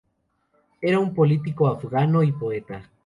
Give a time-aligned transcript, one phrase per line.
[0.81, 2.89] Él era un político afgano y poeta.